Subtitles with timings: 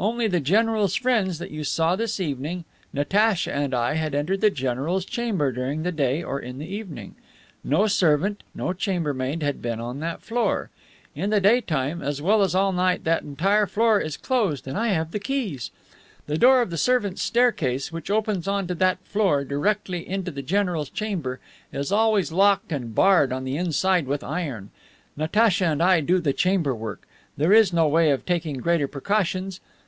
[0.00, 4.48] Only the general's friends that you saw this evening, Natacha and I had entered the
[4.48, 7.16] general's chamber during the day or in the evening.
[7.64, 10.70] No servant, no chamber maid, had been on that floor.
[11.16, 14.68] In the day time as well as all night long that entire floor is closed
[14.68, 15.72] and I have the keys.
[16.28, 20.90] The door of the servants' staircase which opens onto that floor, directly into the general's
[20.90, 21.40] chamber,
[21.72, 24.70] is always locked and barred on the inside with iron.
[25.16, 27.02] Natacha and I do the chamber work.
[27.36, 29.58] There is no way of taking greater precautions.